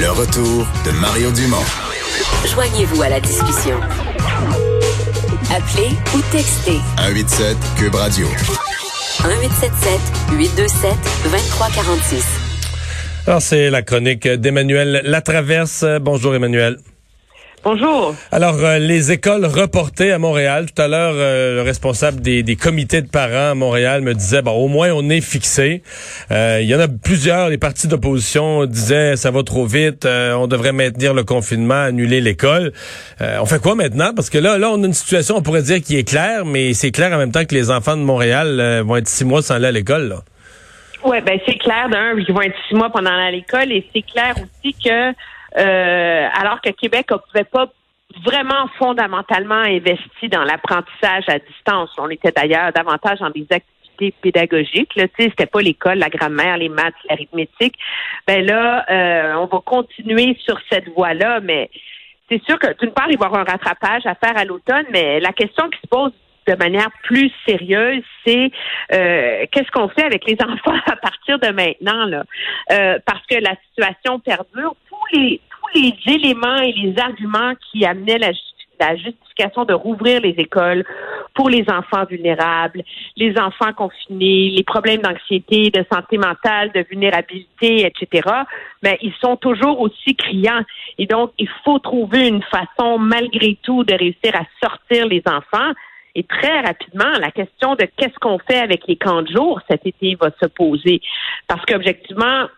[0.00, 1.64] Le retour de Mario Dumont.
[2.46, 3.80] Joignez-vous à la discussion.
[5.50, 8.26] Appelez ou textez 187 Cube Radio.
[8.28, 10.00] 1877
[10.38, 12.24] 827 2346.
[13.26, 15.84] Alors, c'est la chronique d'Emmanuel Latraverse.
[16.00, 16.78] Bonjour, Emmanuel.
[17.64, 18.14] Bonjour.
[18.30, 20.66] Alors, euh, les écoles reportées à Montréal.
[20.74, 24.42] Tout à l'heure, euh, le responsable des, des, comités de parents à Montréal me disait,
[24.42, 25.82] bon, au moins, on est fixé.
[26.30, 30.46] Euh, il y en a plusieurs, les partis d'opposition disaient, ça va trop vite, on
[30.46, 32.72] devrait maintenir le confinement, annuler l'école.
[33.20, 34.12] on fait quoi maintenant?
[34.14, 36.74] Parce que là, là, on a une situation, on pourrait dire, qui est claire, mais
[36.74, 39.54] c'est clair en même temps que les enfants de Montréal vont être six mois sans
[39.54, 40.16] aller à l'école.
[41.04, 44.34] Oui, ben c'est clair d'un, ils vont être six mois pendant l'école et c'est clair
[44.36, 45.12] aussi que
[45.56, 47.66] euh, alors que Québec ne pouvait pas
[48.24, 51.90] vraiment fondamentalement investi dans l'apprentissage à distance.
[51.98, 54.94] On était d'ailleurs davantage dans des activités pédagogiques.
[54.96, 57.74] Là, c'était pas l'école, la grammaire, les maths, l'arithmétique.
[58.26, 61.70] Ben là, euh, on va continuer sur cette voie-là, mais
[62.28, 64.86] c'est sûr que d'une part, il va y avoir un rattrapage à faire à l'automne,
[64.90, 66.12] mais la question qui se pose
[66.48, 68.50] de manière plus sérieuse, c'est
[68.92, 72.24] euh, qu'est-ce qu'on fait avec les enfants à partir de maintenant, là,
[72.72, 74.74] euh, parce que la situation perdure.
[74.88, 78.30] Tous les tous les éléments et les arguments qui amenaient la,
[78.80, 80.84] la justification de rouvrir les écoles
[81.34, 82.82] pour les enfants vulnérables,
[83.16, 88.28] les enfants confinés, les problèmes d'anxiété, de santé mentale, de vulnérabilité, etc.
[88.82, 90.62] Mais ils sont toujours aussi criants.
[90.98, 95.72] Et donc, il faut trouver une façon, malgré tout, de réussir à sortir les enfants.
[96.18, 99.86] Et très rapidement, la question de qu'est-ce qu'on fait avec les camps de jour cet
[99.86, 101.00] été va se poser.
[101.46, 102.48] Parce qu'objectivement,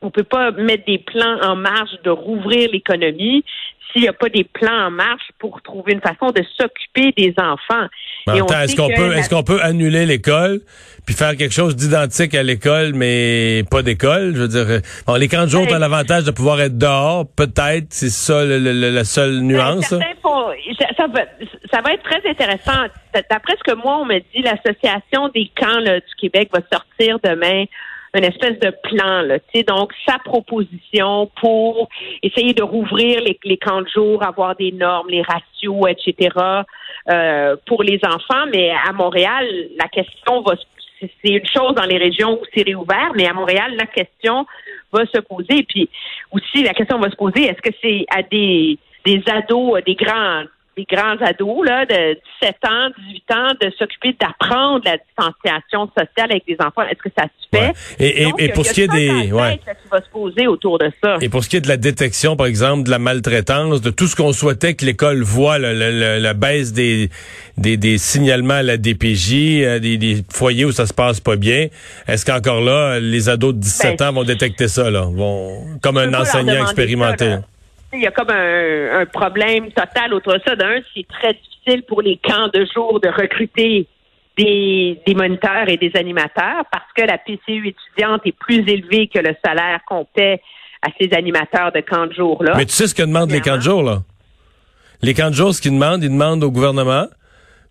[0.00, 3.44] on peut pas mettre des plans en marche de rouvrir l'économie
[3.92, 7.34] s'il n'y a pas des plans en marche pour trouver une façon de s'occuper des
[7.38, 7.86] enfants.
[8.26, 10.60] est-ce qu'on peut, est-ce qu'on peut annuler l'école
[11.06, 14.32] puis faire quelque chose d'identique à l'école, mais pas d'école?
[14.34, 17.86] Je veux dire, bon, les camps de jour ont l'avantage de pouvoir être dehors, peut-être,
[17.90, 19.94] c'est ça la seule ben, nuance.
[20.96, 21.20] Ça, va,
[21.70, 22.86] ça va être très intéressant.
[23.30, 27.64] D'après ce que moi, on me dit, l'association des camps du Québec va sortir demain
[28.14, 31.88] une espèce de plan, là, donc sa proposition pour
[32.22, 36.36] essayer de rouvrir les, les camps de jour, avoir des normes, les ratios, etc.
[37.08, 39.46] Euh, pour les enfants, mais à Montréal,
[39.78, 40.54] la question va
[41.00, 44.46] c'est une chose dans les régions où c'est réouvert, mais à Montréal, la question
[44.92, 45.64] va se poser.
[45.64, 45.88] Puis
[46.30, 50.44] aussi, la question va se poser, est-ce que c'est à des, des ados, des grands
[50.76, 56.30] des grands ados là, de 17 ans, 18 ans, de s'occuper d'apprendre la distanciation sociale
[56.30, 56.82] avec des enfants.
[56.82, 57.72] Est-ce que ça se fait?
[57.98, 59.32] Et, et, pour ce qui est des...
[59.32, 59.58] Ouais.
[59.58, 61.18] Qui va se poser autour de ça.
[61.20, 64.06] Et pour ce qui est de la détection, par exemple, de la maltraitance, de tout
[64.06, 67.10] ce qu'on souhaitait que l'école voit, la baisse des,
[67.58, 71.36] des, des, signalements à la DPJ, euh, des, des, foyers où ça se passe pas
[71.36, 71.68] bien,
[72.08, 75.02] est-ce qu'encore là, les ados de 17 ben, ans vont détecter ça, là?
[75.02, 77.36] Vont, comme un enseignant expérimenté?
[77.92, 80.56] Il y a comme un, problème total autour de ça.
[80.56, 83.86] D'un, c'est très difficile pour les camps de jour de recruter
[84.36, 89.34] des, moniteurs et des animateurs parce que la PCU étudiante est plus élevée que le
[89.44, 90.40] salaire qu'on paie
[90.80, 92.54] à ces animateurs de camps de jour-là.
[92.56, 94.02] Mais tu sais ce que demandent les camps de jour, là?
[95.02, 97.06] Les camps de jour, ce qu'ils demandent, ils demandent au gouvernement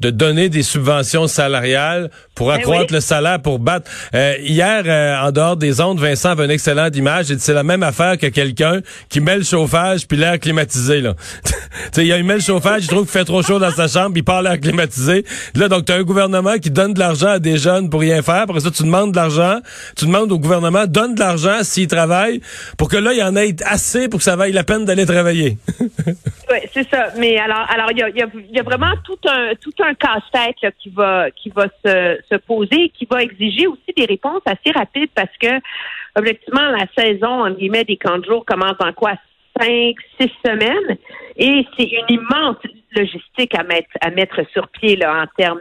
[0.00, 3.90] de donner des subventions salariales pour ben accroître le salaire, pour battre.
[4.14, 7.30] Euh, hier, euh, en dehors des ondes, Vincent avait une excellente image.
[7.30, 11.00] Et c'est la même affaire que quelqu'un qui met le chauffage puis l'air climatisé.
[11.00, 11.14] Là,
[11.96, 14.24] il a met le chauffage, il trouve qu'il fait trop chaud dans sa chambre, il
[14.24, 15.24] part l'air climatisé.
[15.54, 18.22] Là, donc, tu as un gouvernement qui donne de l'argent à des jeunes pour rien
[18.22, 18.42] faire.
[18.42, 19.60] Après ça, tu demandes de l'argent.
[19.96, 22.40] Tu demandes au gouvernement, donne de l'argent s'il travaille
[22.76, 25.06] pour que là, il y en ait assez pour que ça vaille la peine d'aller
[25.06, 25.58] travailler.
[26.54, 27.08] oui, c'est ça.
[27.18, 30.90] Mais alors, alors il y a, y a, vraiment tout un tout un casse-tête qui
[30.90, 35.36] va qui va se, se poser, qui va exiger aussi des réponses assez rapides parce
[35.40, 35.60] que
[36.16, 39.12] objectivement la saison en guillemets des camps de jour commence en quoi?
[39.60, 40.96] Cinq, six semaines
[41.36, 42.56] et c'est une immense
[42.94, 45.60] logistique à mettre à mettre sur pied là en termes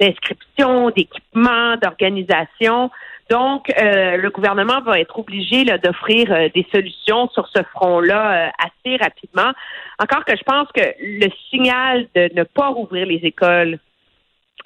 [0.00, 2.90] d'inscription, d'équipement, d'organisation.
[3.30, 8.50] Donc, euh, le gouvernement va être obligé d'offrir euh, des solutions sur ce front-là euh,
[8.58, 9.52] assez rapidement.
[9.98, 13.78] Encore que je pense que le signal de ne pas rouvrir les écoles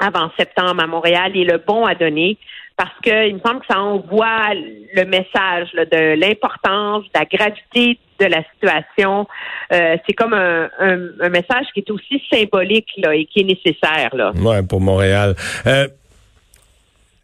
[0.00, 2.38] avant septembre à Montréal est le bon à donner
[2.76, 8.26] parce qu'il me semble que ça envoie le message de l'importance, de la gravité de
[8.26, 9.26] la situation.
[9.70, 14.14] c'est comme un, message qui est aussi symbolique là, et qui est nécessaire.
[14.14, 14.32] Là.
[14.36, 15.34] Ouais, pour Montréal.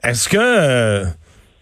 [0.03, 1.05] Est-ce que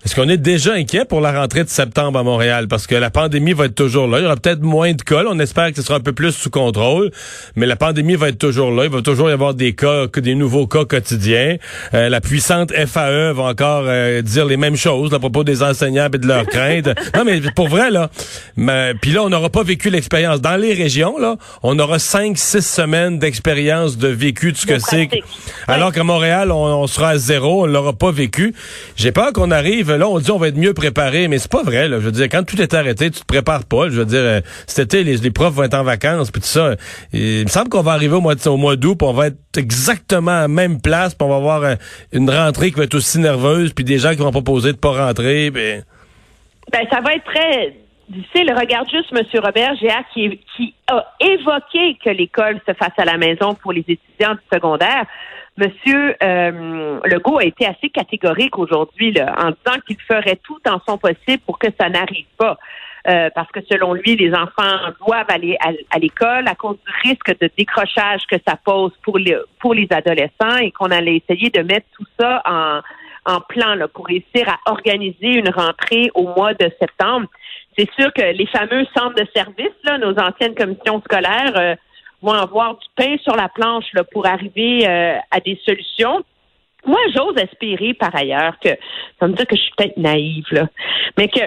[0.03, 2.69] Est-ce qu'on est déjà inquiet pour la rentrée de septembre à Montréal?
[2.69, 4.19] Parce que la pandémie va être toujours là.
[4.19, 5.25] Il y aura peut-être moins de cas.
[5.29, 7.11] On espère que ce sera un peu plus sous contrôle.
[7.55, 8.85] Mais la pandémie va être toujours là.
[8.85, 11.57] Il va toujours y avoir des cas, des nouveaux cas quotidiens.
[11.93, 16.09] Euh, la puissante FAE va encore euh, dire les mêmes choses à propos des enseignants
[16.11, 16.89] et de leurs craintes.
[17.15, 18.09] Non, mais pour vrai, là.
[19.03, 20.41] Puis là, on n'aura pas vécu l'expérience.
[20.41, 24.79] Dans les régions, là, on aura cinq, six semaines d'expérience de vécu de ce que
[24.79, 25.09] c'est.
[25.67, 27.65] Alors qu'à Montréal, on, on, sera à zéro.
[27.65, 28.55] On l'aura pas vécu.
[28.97, 31.63] J'ai peur qu'on arrive là, on dit on va être mieux préparé, mais c'est pas
[31.63, 31.89] vrai.
[31.89, 33.89] Je veux dire, quand tout est arrêté, tu te prépares pas.
[33.89, 36.75] Je veux dire, euh, cet été, les, profs vont être en vacances, puis tout ça.
[37.13, 39.39] il me semble qu'on va arriver au mois, au mois d'août, puis on va être
[39.57, 41.75] exactement à la même place, puis on va avoir euh,
[42.13, 45.07] une rentrée qui va être aussi nerveuse, puis des gens qui vont proposer de pas
[45.07, 45.51] rentrer.
[45.51, 45.83] Ben,
[46.91, 47.75] ça va être très
[48.11, 48.53] difficile.
[48.53, 49.25] Regarde juste M.
[49.43, 54.35] Robert Géa qui, a évoqué que l'école se fasse à la maison pour les étudiants
[54.35, 55.07] du secondaire.
[55.57, 60.99] Monsieur euh, Legault a été assez catégorique aujourd'hui en disant qu'il ferait tout en son
[60.99, 62.59] possible pour que ça n'arrive pas.
[63.09, 67.39] Euh, parce que selon lui, les enfants doivent aller à, l'école à cause du risque
[67.41, 71.63] de décrochage que ça pose pour les, pour les adolescents et qu'on allait essayer de
[71.63, 72.81] mettre tout ça en,
[73.25, 77.27] en plan là, pour réussir à organiser une rentrée au mois de septembre.
[77.81, 81.75] C'est sûr que les fameux centres de services, là, nos anciennes commissions scolaires, euh,
[82.21, 86.23] vont avoir du pain sur la planche pour arriver euh, à des solutions.
[86.85, 88.69] Moi, j'ose espérer par ailleurs que,
[89.19, 90.69] ça me dit que je suis peut-être naïve,
[91.17, 91.41] mais que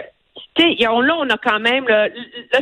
[0.56, 2.10] tu sais, là, on a quand même, là,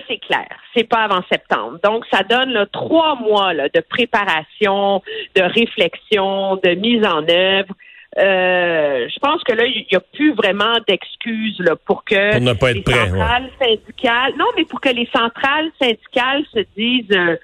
[0.08, 1.80] c'est clair, c'est pas avant septembre.
[1.84, 5.02] Donc, ça donne trois mois de préparation,
[5.36, 7.74] de réflexion, de mise en œuvre.
[8.18, 12.54] Euh, je pense que là, il n'y a plus vraiment d'excuses pour que pour ne
[12.54, 17.16] pas être les prêt, centrales syndicales, non, mais pour que les centrales syndicales se disent
[17.16, 17.38] euh,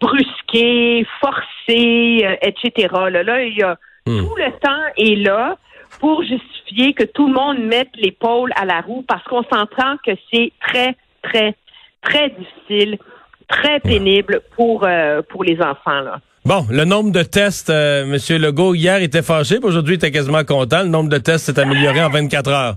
[0.00, 2.88] brusquer, forcer, euh, etc.
[3.10, 3.76] Là, là, il y a
[4.06, 4.20] hmm.
[4.20, 5.58] tout le temps est là
[6.00, 10.12] pour justifier que tout le monde mette l'épaule à la roue parce qu'on s'entend que
[10.32, 11.54] c'est très, très,
[12.00, 12.98] très difficile,
[13.46, 14.88] très pénible pour,
[15.28, 16.00] pour les enfants.
[16.00, 16.20] Là.
[16.46, 18.18] Bon, le nombre de tests, euh, M.
[18.38, 20.82] Legault, hier était fâché, aujourd'hui il était quasiment content.
[20.82, 22.74] Le nombre de tests s'est amélioré en 24 heures.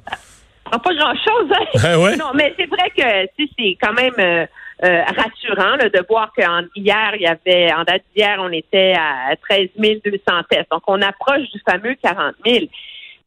[0.71, 1.65] pas grand-chose, hein?
[1.83, 4.45] Ah non, mais c'est vrai que c'est quand même euh,
[4.83, 9.97] rassurant de voir qu'hier, il y avait, en date d'hier, on était à 13 200
[10.49, 10.71] tests.
[10.71, 12.65] Donc, on approche du fameux 40 000.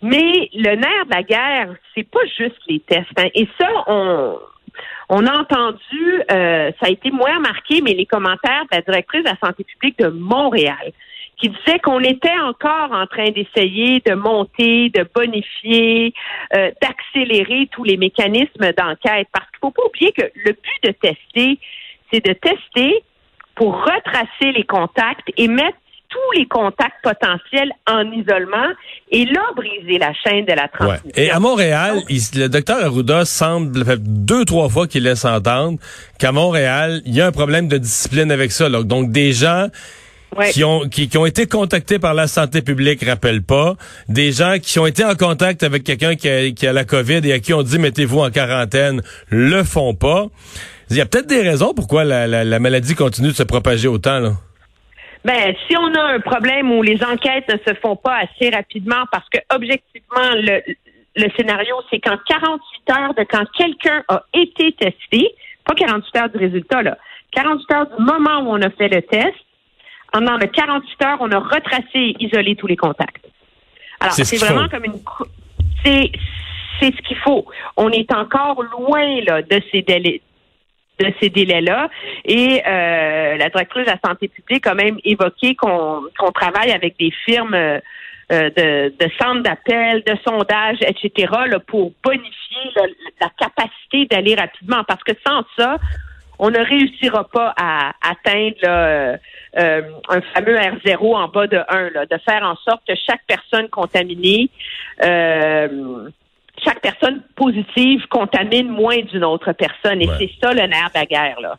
[0.00, 3.10] Mais le nerf de la guerre, c'est pas juste les tests.
[3.18, 3.28] Hein.
[3.34, 4.38] Et ça, on,
[5.08, 9.24] on a entendu, euh, ça a été moins remarqué, mais les commentaires de la directrice
[9.24, 10.92] de la santé publique de Montréal
[11.40, 16.12] qui disait qu'on était encore en train d'essayer de monter, de bonifier,
[16.54, 19.28] euh, d'accélérer tous les mécanismes d'enquête.
[19.32, 21.58] Parce qu'il ne faut pas oublier que le but de tester,
[22.12, 23.02] c'est de tester
[23.54, 25.78] pour retracer les contacts et mettre
[26.10, 28.68] tous les contacts potentiels en isolement
[29.10, 31.10] et là briser la chaîne de la transmission.
[31.14, 35.78] Et à Montréal, le docteur Arruda semble fait deux trois fois qu'il laisse entendre
[36.18, 38.68] qu'à Montréal, il y a un problème de discipline avec ça.
[38.68, 39.68] Donc des gens
[40.52, 43.76] qui ont qui, ont été contactés par la santé publique, rappelle pas,
[44.08, 47.20] des gens qui ont été en contact avec quelqu'un qui a, qui a la COVID
[47.24, 50.26] et à qui on dit mettez-vous en quarantaine, le font pas.
[50.90, 54.18] Il y a peut-être des raisons pourquoi la, la, maladie continue de se propager autant
[54.18, 54.32] là.
[55.24, 59.04] Ben, si on a un problème où les enquêtes ne se font pas assez rapidement,
[59.12, 60.62] parce que objectivement, le,
[61.16, 65.34] le scénario, c'est qu'en 48 heures de quand quelqu'un a été testé,
[65.64, 66.96] pas 48 heures du résultat, là,
[67.32, 69.36] 48 heures du moment où on a fait le test,
[70.12, 73.24] en de 48 heures, on a retracé et isolé tous les contacts.
[74.00, 75.00] Alors, c'est vraiment comme une...
[75.84, 76.10] C'est
[76.80, 77.44] c'est ce qu'il faut.
[77.76, 80.22] On est encore loin là, de ces délais
[81.00, 81.88] de ces délais-là.
[82.24, 87.10] Et euh, la directrice de la santé publique a même évoqué qu'on travaille avec des
[87.24, 87.80] firmes euh,
[88.30, 92.70] de, de centres d'appel, de sondage, etc., là, pour bonifier
[93.20, 94.84] la capacité d'aller rapidement.
[94.86, 95.78] Parce que sans ça,
[96.40, 99.16] on ne réussira pas à atteindre euh,
[99.58, 103.20] euh, un fameux R0 en bas de 1, là, de faire en sorte que chaque
[103.26, 104.48] personne contaminée,
[105.04, 106.08] euh,
[106.64, 110.00] chaque personne positive contamine moins d'une autre personne.
[110.00, 111.40] Et c'est ça le nerf de la guerre.
[111.40, 111.56] Là.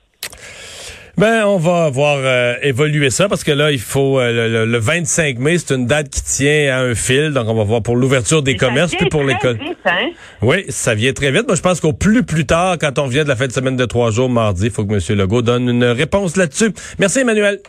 [1.17, 5.39] Ben, on va voir euh, évoluer ça parce que là, il faut euh, le, 25
[5.39, 8.41] mai, c'est une date qui tient à un fil, donc on va voir pour l'ouverture
[8.41, 9.59] des commerces puis pour l'école.
[9.85, 10.09] Hein?
[10.41, 11.47] Oui, ça vient très vite.
[11.47, 13.75] Moi, je pense qu'au plus plus tard, quand on vient de la fin de semaine
[13.75, 15.17] de trois jours, mardi, il faut que M.
[15.17, 16.71] Legault donne une réponse là-dessus.
[16.97, 17.59] Merci, Emmanuel.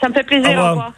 [0.00, 0.50] Ça me fait plaisir.
[0.50, 0.92] Au revoir.